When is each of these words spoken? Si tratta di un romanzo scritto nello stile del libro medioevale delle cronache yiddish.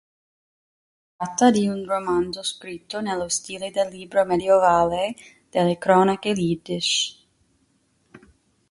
Si 0.03 1.15
tratta 1.15 1.51
di 1.51 1.67
un 1.67 1.85
romanzo 1.85 2.41
scritto 2.41 3.01
nello 3.01 3.27
stile 3.27 3.69
del 3.69 3.89
libro 3.91 4.25
medioevale 4.25 5.13
delle 5.51 5.77
cronache 5.77 6.29
yiddish. 6.29 7.19